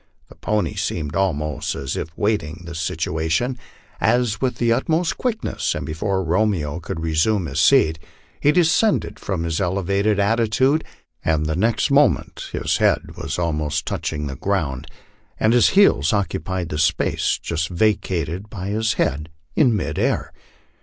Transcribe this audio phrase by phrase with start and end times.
[0.29, 3.55] The pony seemed almost as if waiting this situation,
[3.99, 7.99] as with the utmost quickness, and before Romeo could resume his seat,
[8.39, 10.83] he descended from his elevated attitude,
[11.23, 14.87] and the next moment his head w;is almost touching the ground,
[15.39, 20.33] and his heels occupied the space just vacated by his head in mid air.